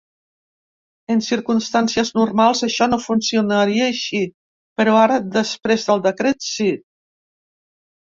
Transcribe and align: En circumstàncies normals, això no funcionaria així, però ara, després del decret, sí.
En 1.15 1.19
circumstàncies 1.25 2.11
normals, 2.21 2.65
això 2.69 2.89
no 2.95 2.99
funcionaria 3.05 3.87
així, 3.93 4.25
però 4.81 4.99
ara, 5.05 5.23
després 5.41 5.89
del 5.93 6.07
decret, 6.11 6.47
sí. 6.53 6.73